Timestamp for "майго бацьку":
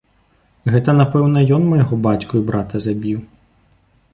1.73-2.33